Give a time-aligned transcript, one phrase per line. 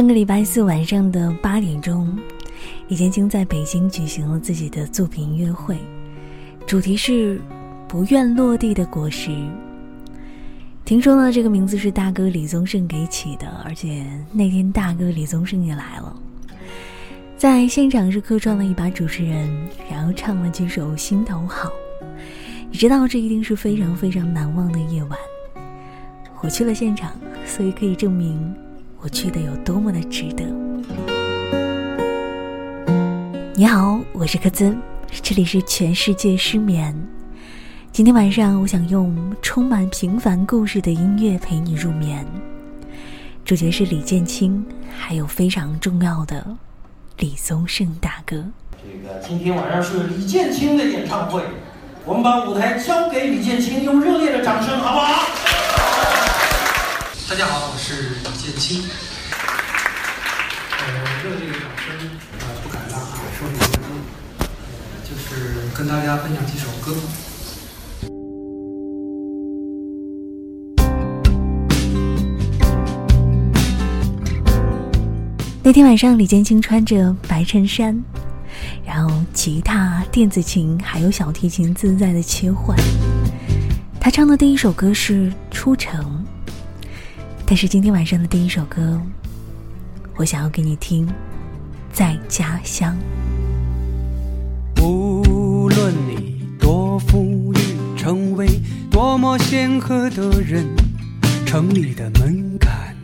[0.00, 2.18] 上个礼拜四晚上的八点钟，
[2.88, 5.76] 李建清在北京举行了自己的作品音乐会，
[6.66, 7.38] 主题是
[7.86, 9.30] “不愿落地的果实”。
[10.86, 16.16] 听说呢，这个名字是大哥李宗盛给起的，而且那天大哥李宗盛也来了，
[17.36, 19.54] 在现场是客串了一把主持人，
[19.90, 21.68] 然后唱了几首《心头好》。
[22.70, 25.18] 你知道，这一定是非常非常难忘的夜晚。
[26.40, 27.12] 我去了现场，
[27.44, 28.50] 所以可以证明。
[29.02, 30.44] 我去的有多么的值得。
[33.54, 34.78] 你好，我是柯尊，
[35.22, 36.94] 这里是全世界失眠。
[37.92, 42.26] 今天晚上，我想用充满平凡故事的音乐陪你入眠。
[43.42, 44.62] 主角是李建清，
[44.98, 46.46] 还有非常重要的
[47.16, 48.44] 李宗盛大哥。
[48.82, 51.42] 这个今天晚上是李建清的演唱会，
[52.04, 55.49] 我们把舞台交给李建清，用热烈的掌声，好不好？
[57.30, 58.82] 大家好，我是李建清。
[60.80, 60.84] 呃，
[61.22, 61.94] 热烈的掌声，
[62.40, 63.90] 呃，不敢当啊，说几分钟，
[64.40, 64.46] 呃，
[65.04, 66.92] 就是跟大家分享几首歌。
[75.62, 77.96] 那天晚上，李建清穿着白衬衫，
[78.84, 82.76] 然后吉他、电子琴还有小提琴自在的切换。
[84.00, 86.04] 他唱的第一首歌是《出城》。
[87.50, 89.02] 但是今天晚上的第一首歌，
[90.14, 91.04] 我想要给你听，
[91.92, 92.96] 在家乡。
[94.80, 98.46] 无论你多富裕，成为
[98.88, 100.64] 多么显赫的人，
[101.44, 102.94] 城里的门槛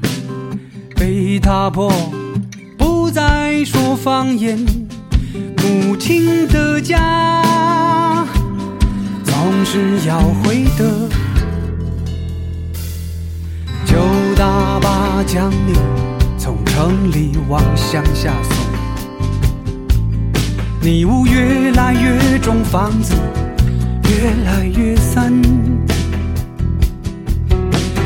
[0.95, 1.93] 被打破，
[2.79, 4.57] 不再说方言。
[5.57, 8.25] 母亲的家，
[9.25, 11.26] 总是要回的。
[14.37, 15.73] 大巴将你
[16.37, 18.55] 从城里往乡下送，
[20.83, 23.15] 你屋越来越重，房子
[24.05, 25.33] 越来越散，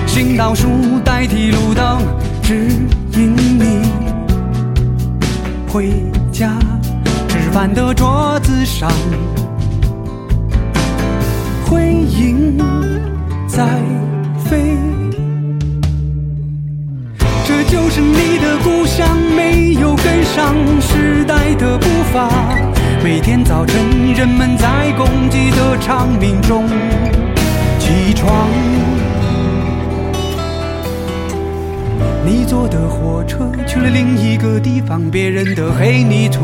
[0.06, 0.68] 行道树
[1.04, 2.00] 代替路灯，
[2.42, 2.68] 指
[3.12, 3.82] 引你
[5.68, 5.92] 回
[6.30, 6.56] 家。
[7.28, 8.88] 吃饭的桌子上，
[11.66, 12.56] 回影
[13.48, 13.66] 在
[14.44, 14.89] 飞。
[17.70, 22.28] 就是你的故乡没有跟上时代的步伐。
[23.00, 26.66] 每天早晨，人们在公鸡的长鸣中
[27.78, 28.48] 起床。
[32.26, 36.40] 你坐的火车去了另一个地方，别人的黑泥土、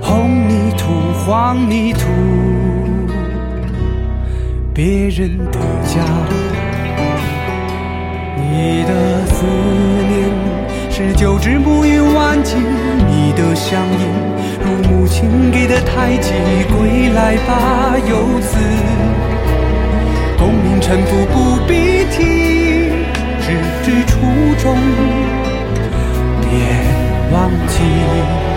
[0.00, 2.08] 红泥土、黄泥土，
[4.72, 6.53] 别人的家。
[8.36, 9.44] 你的思
[10.08, 10.30] 念
[10.90, 14.06] 是久治不愈顽疾，你的乡音
[14.64, 16.32] 如母亲给的太极，
[16.76, 18.56] 归来吧，游子，
[20.38, 22.90] 功名臣服不必提，
[23.40, 23.52] 只
[23.82, 24.20] 知初
[24.62, 24.76] 衷，
[26.40, 26.50] 别
[27.32, 28.53] 忘记。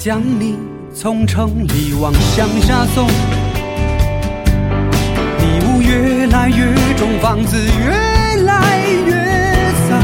[0.00, 0.56] 将你
[0.94, 3.06] 从城里往乡下送，
[5.36, 9.12] 迷雾越来越重，房子越来越
[9.90, 10.00] 脏，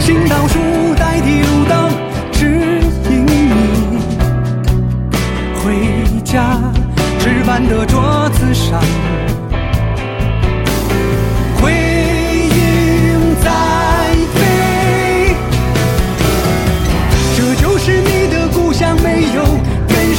[0.00, 0.37] 行道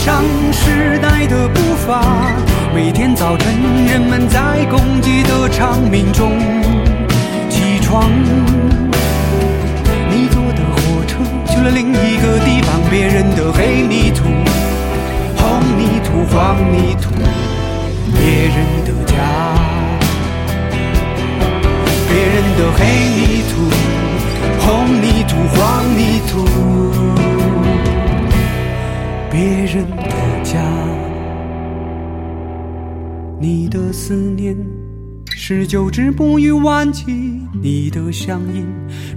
[0.10, 2.02] 让时代的步伐，
[2.74, 3.54] 每天早晨，
[3.86, 6.32] 人们在公鸡的长鸣中
[7.48, 8.10] 起床。
[10.10, 14.24] 你坐的火车去了另一个地方，别人的黑泥土、
[15.38, 17.12] 红泥土、黄泥土，
[18.18, 19.14] 别人的家，
[22.10, 22.82] 别人的黑
[23.14, 23.54] 泥土、
[24.66, 26.59] 红泥土、黄泥土。
[29.32, 30.60] 别人的家，
[33.40, 34.58] 你的思念
[35.28, 38.66] 是久治不愈顽疾，你的乡音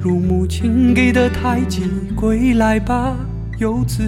[0.00, 3.16] 如母亲给的太极，归来吧，
[3.58, 4.02] 游子，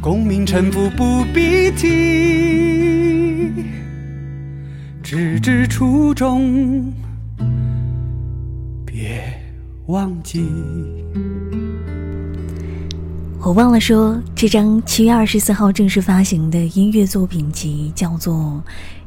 [0.00, 1.88] 功名臣服不必提，
[5.00, 6.92] 直至初衷，
[8.84, 9.22] 别
[9.86, 10.44] 忘记。
[13.44, 18.34] 我忘了说，这张七月二十四号正式发行的音乐作品集叫做《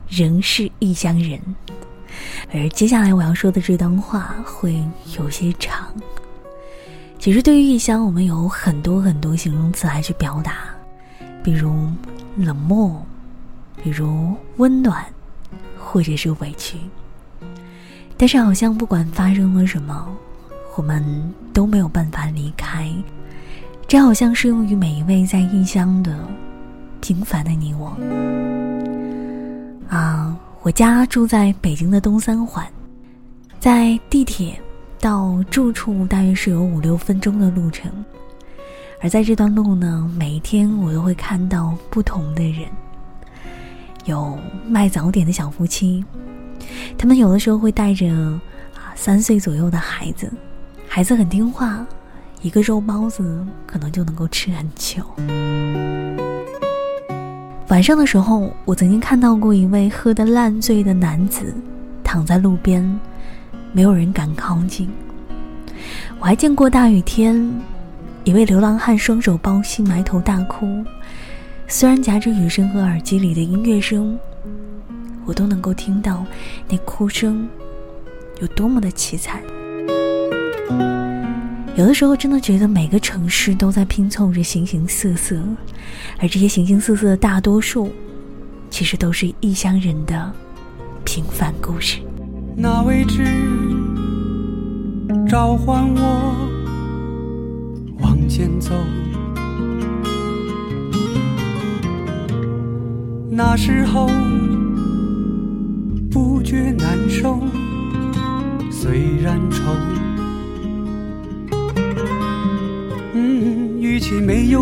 [0.07, 1.39] 仍是异乡人》，
[2.53, 4.79] 而接下来我要说的这段话会
[5.17, 5.87] 有些长。
[7.17, 10.69] 其实，对于异乡，我们有很多很多形容词来去表达，
[11.43, 11.73] 比如
[12.35, 13.03] 冷漠，
[13.83, 15.03] 比如温暖，
[15.79, 16.77] 或者是委屈。
[18.15, 20.07] 但是，好像不管发生了什么，
[20.75, 21.03] 我们
[21.51, 22.93] 都没有办法离开。
[23.87, 26.19] 这好像适用于每一位在异乡的
[26.99, 27.95] 平凡的你我。
[29.87, 32.67] 啊，我家住在北京的东三环，
[33.61, 34.59] 在地铁
[34.99, 37.89] 到住处大约是有五六分钟的路程。
[39.01, 42.67] 而在这段路呢，每一天我都会看到不同的人，
[44.03, 44.37] 有
[44.67, 46.03] 卖早点的小夫妻，
[46.97, 48.11] 他们有的时候会带着
[48.75, 50.29] 啊三岁左右的孩子，
[50.89, 51.87] 孩子很听话。
[52.41, 55.01] 一个肉包子可能就能够吃很久。
[57.69, 61.53] 晚上的时候，我曾经看到过一位喝得烂醉的男子
[62.03, 62.99] 躺在路边，
[63.73, 64.89] 没有人敢靠近。
[66.19, 67.51] 我还见过大雨天，
[68.23, 70.65] 一位流浪汉双手抱膝埋头大哭，
[71.67, 74.17] 虽然夹着雨声和耳机里的音乐声，
[75.25, 76.25] 我都能够听到
[76.69, 77.49] 那哭声
[78.39, 79.41] 有多么的凄惨。
[81.77, 85.39] 有的时候真的觉得每个城市都在拼凑着形形色色，
[86.17, 87.91] 而这些形形色色的大多数，
[88.71, 90.33] 其实都是异乡人的
[91.05, 91.99] 平凡故事。
[92.55, 93.23] 那位置
[95.29, 96.35] 召唤我
[97.99, 98.73] 往前走，
[103.29, 104.09] 那时候
[106.09, 107.39] 不觉难受，
[108.71, 109.61] 虽然愁。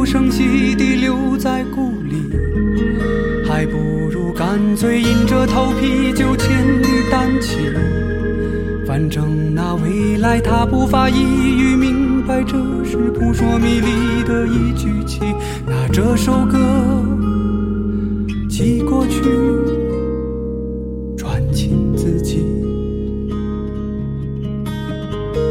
[0.05, 2.29] 声息地留在故里，
[3.47, 3.77] 还不
[4.11, 7.57] 如干脆硬着头皮就千里单骑。
[8.85, 12.55] 反正那未来他不发一语明白，这
[12.85, 15.21] 是扑朔迷离的一句棋。
[15.65, 17.03] 那这首歌
[18.47, 19.21] 寄过去，
[21.17, 22.45] 传情自己。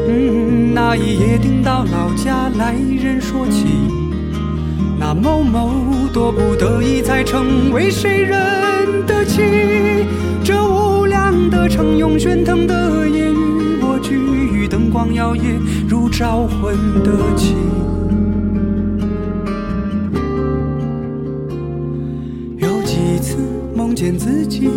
[0.07, 3.67] 嗯那一夜听到老家来人说起，
[5.23, 5.71] 某某
[6.13, 9.41] 多不得已才成为谁人的妻。
[10.43, 15.59] 这无量的城用喧腾的夜与我俱，灯光摇曳
[15.89, 17.55] 如招魂的旗。
[22.59, 23.37] 有几次
[23.75, 24.69] 梦见自己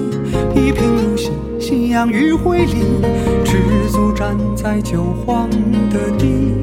[0.56, 1.32] 一贫如洗。
[1.60, 2.76] 夕阳余晖里，
[3.44, 3.58] 赤
[3.92, 5.50] 足站在旧荒
[5.90, 6.54] 的地。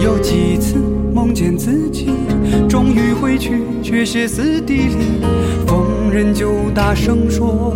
[0.00, 0.76] 有几次
[1.14, 2.08] 梦见自己
[2.68, 4.96] 终于回去，却歇斯底里，
[5.64, 7.72] 逢人就大声说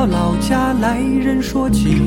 [0.00, 2.00] 到老家来人说起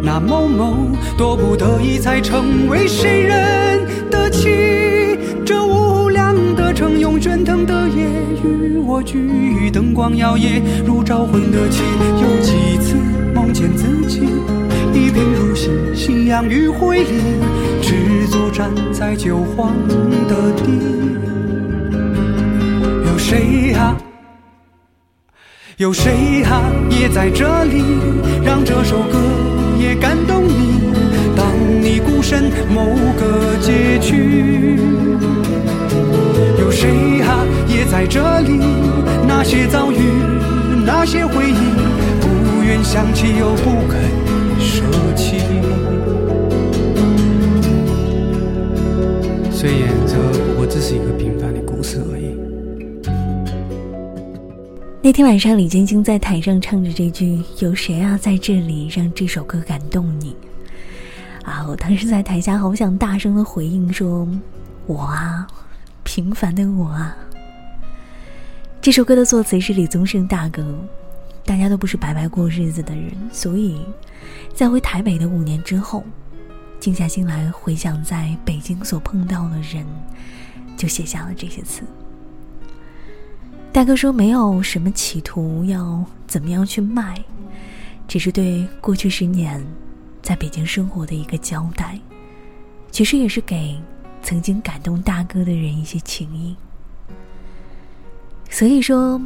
[0.00, 0.76] 那某某，
[1.16, 5.18] 多不得已才成为谁人的妻。
[5.44, 8.06] 这无量的城涌喧腾的夜
[8.44, 11.82] 与我俱，灯光摇曳如招魂的旗。
[12.22, 12.94] 有几次
[13.34, 14.20] 梦见自己
[14.94, 17.08] 一贫如洗，夕阳余晖里，
[17.82, 19.74] 赤足站在旧荒
[20.28, 20.70] 的地。
[23.10, 23.96] 有谁啊？
[25.78, 27.84] 有谁啊，也在这里，
[28.44, 29.16] 让这首歌
[29.78, 30.80] 也感动你？
[31.36, 31.46] 当
[31.80, 34.76] 你孤身某个街区，
[36.58, 38.58] 有谁啊，也在这里？
[39.28, 39.98] 那些遭遇，
[40.84, 41.54] 那些回忆，
[42.20, 44.00] 不愿想起又不肯
[44.58, 44.82] 舍
[45.14, 45.44] 弃。
[49.52, 52.17] 虽然这不过只是一个平凡的故事而已。
[55.00, 60.34] 那天晚上，李晶晶在台上唱着这句“有谁啊，在这里让这首歌感动你”，
[61.44, 64.28] 啊，我当时在台下好想大声的回应说
[64.86, 65.46] ：“我啊，
[66.02, 67.16] 平凡的我啊。”
[68.82, 70.76] 这首歌的作词是李宗盛大哥，
[71.44, 73.80] 大家都不是白白过日子的人，所以
[74.52, 76.02] 在回台北的五年之后，
[76.80, 79.86] 静下心来回想在北京所碰到的人，
[80.76, 81.82] 就写下了这些词。
[83.72, 87.22] 大哥说没有什么企图要怎么样去卖，
[88.08, 89.64] 只是对过去十年
[90.20, 91.98] 在北京生活的一个交代，
[92.90, 93.78] 其实也是给
[94.22, 96.56] 曾经感动大哥的人一些情谊。
[98.50, 99.20] 所以说，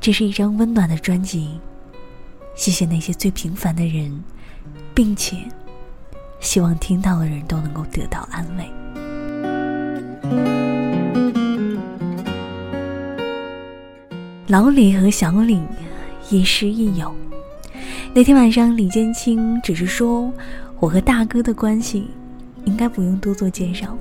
[0.00, 1.58] 这是一张温暖的专辑。
[2.54, 4.22] 谢谢那些最平凡的人，
[4.94, 5.36] 并且
[6.40, 8.81] 希望听到的人都能够得到安慰。
[14.52, 15.58] 老李和小李
[16.28, 17.10] 亦师亦友。
[18.12, 20.30] 那天晚上，李建清只是说
[20.78, 22.06] ：“我和大哥的关系，
[22.66, 23.96] 应该不用多做介绍。”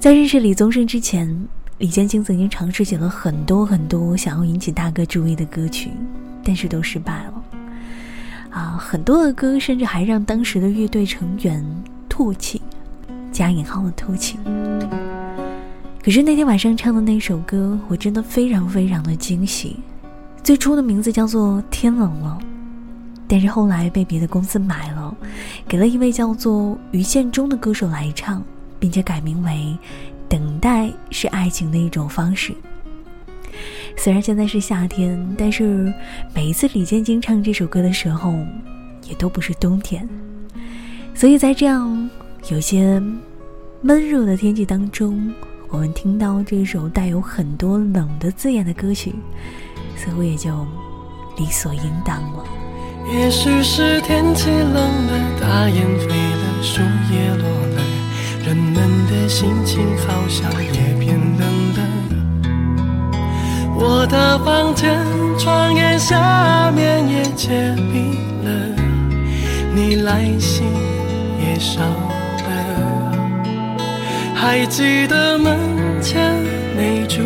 [0.00, 1.46] 在认识李宗盛之前。
[1.78, 5.90] 李建清曾经尝试写了很多很多想要引起大哥注意的歌曲，
[6.42, 7.44] 但是都失败了。
[8.50, 11.64] 啊，很多的歌甚至还让当时的乐队成员
[12.10, 12.60] 唾弃，
[13.30, 14.36] 加引号的唾弃。
[16.04, 19.78] 可是那天晚上唱的那首歌，我真的非常非常的惊喜。
[20.42, 22.38] 最初的名字叫做《天冷了》，
[23.26, 25.16] 但是后来被别的公司买了，
[25.66, 28.44] 给了一位叫做于宪忠的歌手来唱，
[28.78, 29.74] 并且改名为。
[30.28, 32.52] 等待是爱情的一种方式。
[33.96, 35.90] 虽然现在是夏天，但是
[36.34, 38.34] 每一次李建清唱这首歌的时候，
[39.08, 40.06] 也都不是冬天。
[41.14, 42.10] 所以在这样
[42.50, 43.02] 有些
[43.80, 45.32] 闷热的天气当中，
[45.74, 49.12] 我们听到这首带有很多冷的字眼的歌曲，
[49.96, 50.48] 似乎也就
[51.36, 52.44] 理所应当了。
[53.12, 56.80] 也许是天气冷了，大雁飞了，树
[57.12, 57.82] 叶落了。
[58.46, 61.42] 人们的心情好像也变冷
[61.74, 61.80] 了，
[63.74, 64.96] 我的房间
[65.36, 68.14] 窗沿下面也结冰
[68.44, 68.48] 了，
[69.74, 70.68] 你来信
[71.40, 72.13] 也少了，
[74.46, 75.58] 还记得门
[76.02, 76.36] 前
[76.76, 77.22] 那株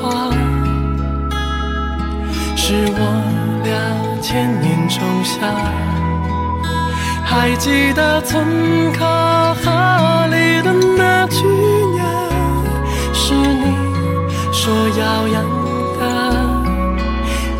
[0.00, 0.30] 花，
[2.56, 3.00] 是我
[3.62, 3.70] 俩
[4.22, 5.36] 千年种下。
[7.22, 8.46] 还记得村
[8.94, 9.04] 口
[9.62, 11.44] 河里的那句
[11.92, 12.02] 鸟，
[13.12, 13.76] 是你
[14.50, 15.44] 说要养
[16.00, 16.02] 的。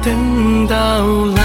[0.00, 0.76] 等到
[1.36, 1.42] 来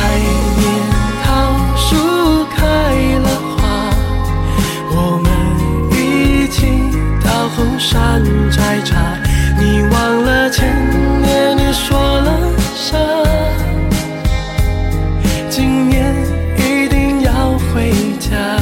[7.92, 9.18] 山摘茶，
[9.58, 10.70] 你忘了前
[11.24, 12.40] 年你说了
[12.76, 12.96] 啥？
[15.50, 16.14] 今年
[16.56, 18.59] 一定要回家。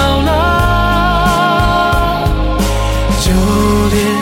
[0.00, 0.32] 到老
[3.20, 3.30] 就
[3.92, 4.19] 连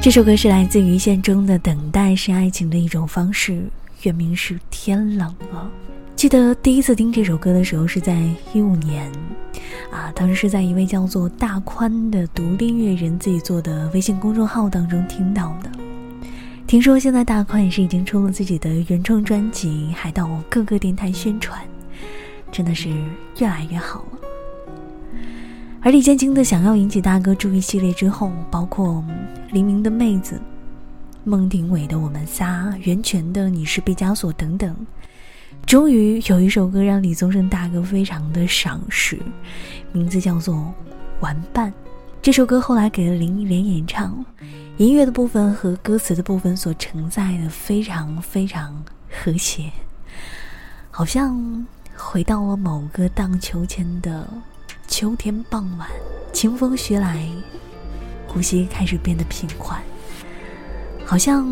[0.00, 3.52] 这首歌是来自于线中的《等待是爱情的一种方式》，
[4.04, 5.68] 原名是《天冷了》。
[6.14, 8.16] 记得第一次听这首歌的时候是在
[8.54, 9.10] 一五年，
[9.90, 15.70] 啊，当时是在一位叫做大宽的独立音乐人自己做的微信公众号当中听到的。
[16.66, 21.60] 听说现在大宽也是已经出了自己的原创专辑，还到各个电台宣传，
[22.52, 22.88] 真的是
[23.38, 24.27] 越来越好了。
[25.80, 29.02] 而李建清的想要引起大哥注意系列之后，包括
[29.52, 30.40] 黎明的妹子、
[31.22, 34.74] 孟庭苇的我们仨、袁泉的你是毕加索等等，
[35.64, 39.20] 终于有一首歌让李宗盛大哥非常的赏识，
[39.92, 40.56] 名字叫做
[41.20, 41.70] 《玩伴》。
[42.20, 44.24] 这首歌后来给了林忆莲演唱，
[44.78, 49.70] 音乐的部分和歌词的部分所承载的非常非常和谐，
[50.90, 51.64] 好像
[51.96, 54.28] 回到了某个荡秋千的。
[54.88, 55.86] 秋天傍晚，
[56.32, 57.28] 清风徐来，
[58.26, 59.80] 呼吸开始变得平缓，
[61.04, 61.46] 好像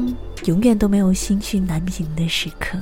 [0.46, 2.78] 永远都没有心绪难平的时刻。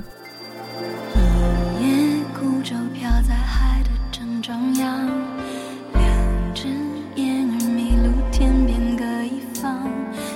[1.80, 5.06] 一叶孤舟飘在海的正中央，
[5.92, 6.68] 两只
[7.16, 9.86] 燕儿迷路，天边各一方。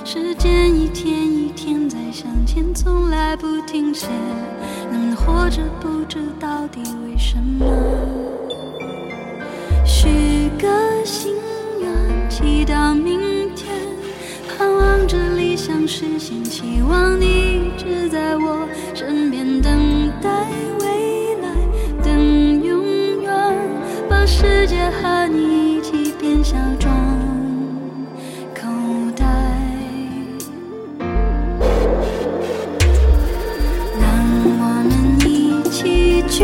[0.05, 4.07] 时间一天一天在向前，从来不停歇。
[4.91, 7.65] 人们活着，不知到底为什么。
[10.59, 10.67] 个
[11.05, 11.33] 心
[11.79, 13.73] 愿，祈祷明天，
[14.47, 20.29] 盼望着理想实现，期望你一直在我身边，等待
[20.81, 21.47] 未来，
[22.03, 23.31] 等永远，
[24.09, 26.93] 把世界和你一起变小装
[28.53, 28.67] 口
[29.15, 29.25] 袋，
[33.97, 34.03] 让
[34.59, 34.91] 我们
[35.25, 36.43] 一起去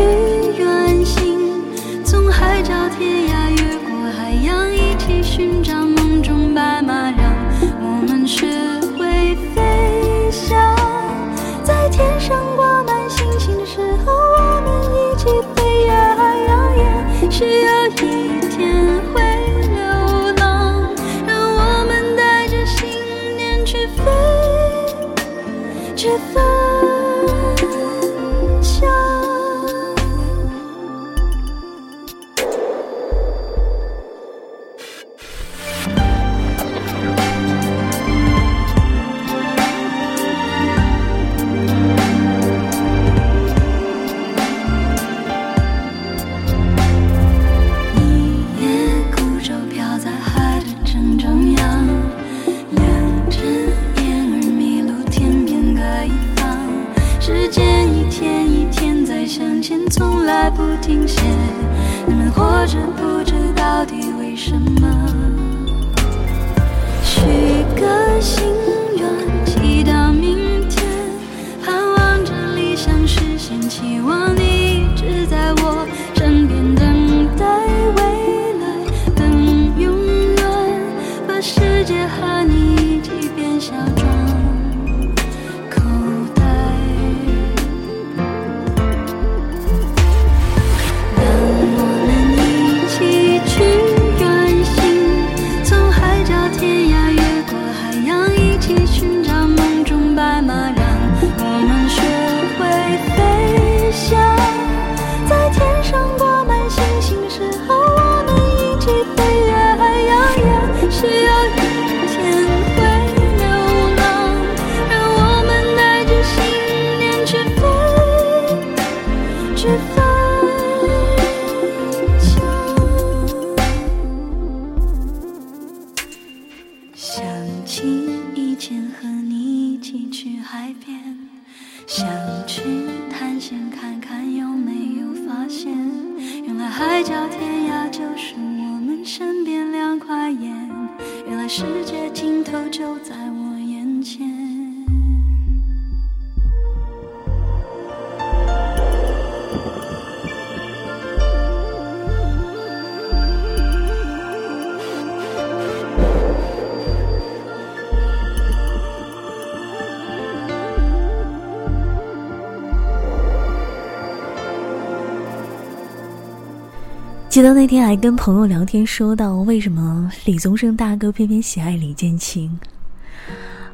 [167.36, 172.58] 记得那天还跟朋友聊天，说到为什么李宗盛大哥偏偏喜爱李建清，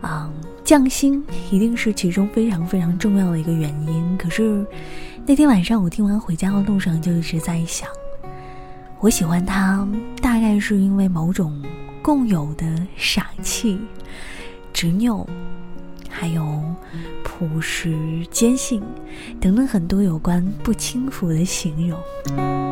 [0.00, 0.28] 啊，
[0.64, 4.18] 匠心一定是其中非常非常重要的一个原因。
[4.18, 4.66] 可是
[5.24, 7.88] 那天晚上我听完回家的路上就一直在想，
[8.98, 9.86] 我喜欢他
[10.20, 11.62] 大概是因为某种
[12.02, 13.78] 共有的傻气，
[14.72, 15.24] 执拗，
[16.10, 16.60] 还有
[17.22, 17.96] 朴实、
[18.28, 18.82] 坚信
[19.40, 22.71] 等等很多有关不轻浮的形容。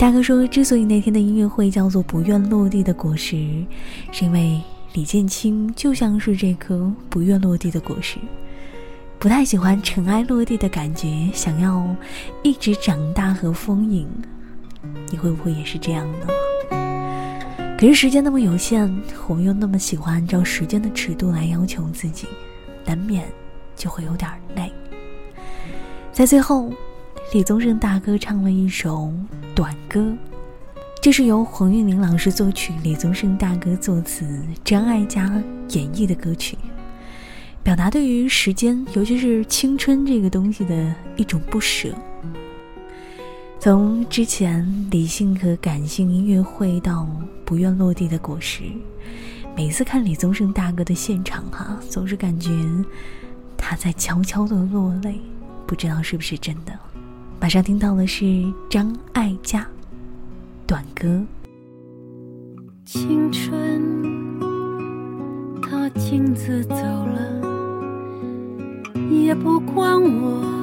[0.00, 3.36] 大哥说，之所以那天的音乐会叫做“不愿落地的果实”，
[4.10, 4.58] 是因为
[4.94, 8.16] 李建清就像是这颗不愿落地的果实，
[9.18, 11.86] 不太喜欢尘埃落地的感觉，想要
[12.42, 14.08] 一直长大和丰盈。
[15.10, 16.26] 你会不会也是这样呢？
[17.78, 18.90] 可是时间那么有限，
[19.28, 22.26] 我们又那么喜欢按照时间的尺度来要求自己，
[22.86, 23.26] 难免
[23.76, 24.72] 就会有点累。
[26.10, 26.72] 在最后，
[27.32, 29.12] 李宗盛大哥唱了一首
[29.54, 30.12] 短歌，
[31.00, 36.58] 这是由黄韵玲老师作曲，李宗盛大哥作词，张艾嘉演绎的歌曲，
[37.62, 41.94] 表达对于时间，尤其是青春这个东西的一种不舍。
[43.60, 47.06] 从之前理性和感性音乐会到
[47.44, 48.64] 不愿落地的果实，
[49.56, 52.50] 每次看李宗盛大哥的现场哈，总是感觉
[53.56, 55.20] 他在悄悄的落泪，
[55.64, 56.76] 不知道是不是真的。
[57.40, 59.66] 马上听到的是张艾嘉
[60.66, 61.24] 短歌。
[62.84, 63.58] 青春，
[65.62, 67.40] 他径自走了，
[69.10, 70.59] 也不管我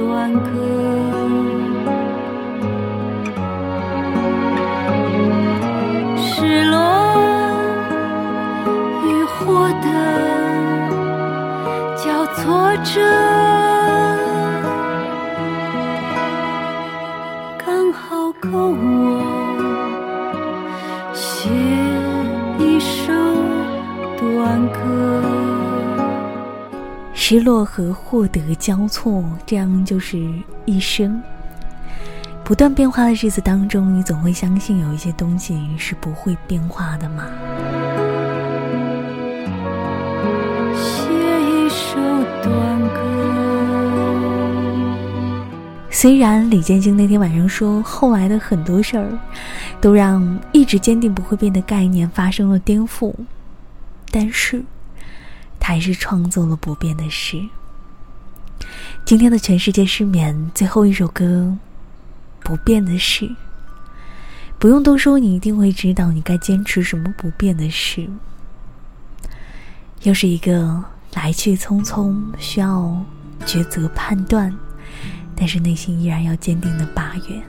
[0.00, 1.09] 短歌。
[27.30, 30.28] 失落和获得交错，这样就是
[30.64, 31.22] 一生。
[32.42, 37.26] 不断变化的日子当中，你总会相信有一些东西是不会变化的嘛？
[40.74, 41.08] 写
[41.40, 42.00] 一首
[42.42, 43.00] 短歌。
[45.88, 49.06] 虽然李建兴那天晚上说，后来的很多事儿，
[49.80, 53.14] 都让一直坚定不会变的概念发生了颠覆。
[54.10, 54.64] 但是他
[55.70, 57.40] 还是创作了不变的诗。
[59.04, 61.56] 今天的全世界失眠最后一首歌，
[62.44, 63.24] 《不变的事》。
[64.58, 68.10] 不用多说，你一定会知道你该坚持什么不变的事。
[70.02, 70.82] 又是一个
[71.14, 73.00] 来去匆匆，需要
[73.46, 74.52] 抉择判断，
[75.36, 77.40] 但是内心依然要坚定的八月。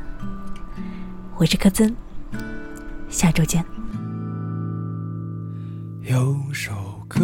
[1.38, 1.92] 我是柯曾，
[3.10, 3.66] 下周见。
[6.04, 7.20] 有首歌，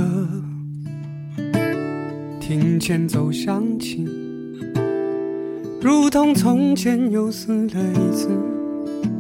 [2.48, 4.08] 听前奏响起，
[5.82, 8.30] 如同从前又死了一次。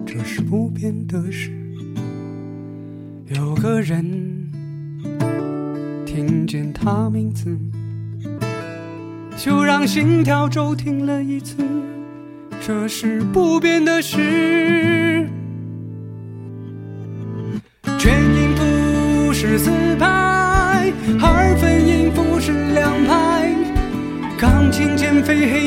[0.06, 1.52] 这是不变的事。
[3.36, 4.50] 有个人
[6.06, 7.54] 听见他名字，
[9.36, 11.58] 就让心跳骤停了一次。
[12.66, 15.28] 这是不变的事。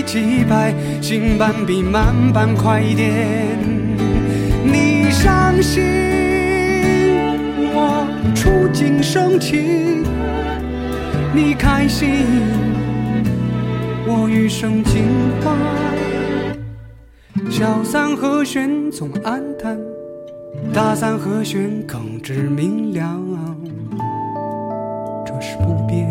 [0.03, 3.59] 键非黑即白，新版比慢版快一点。
[4.65, 5.83] 你伤心，
[7.73, 10.05] 我触景生情；
[11.35, 12.09] 你开心，
[14.07, 15.05] 我余生尽
[15.43, 15.57] 欢。
[17.51, 19.79] 小三和弦总暗淡，
[20.73, 23.21] 大三和弦更知明亮。
[25.27, 26.07] 这是不变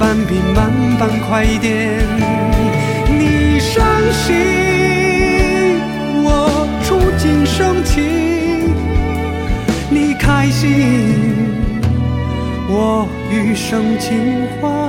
[0.00, 1.98] 慢比慢半快一点。
[3.06, 4.34] 你伤心，
[6.24, 8.02] 我触景生情；
[9.90, 10.70] 你开心，
[12.66, 14.79] 我余生尽欢。